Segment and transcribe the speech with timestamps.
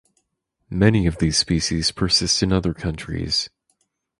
[0.71, 3.51] Many of these species persist in other countries.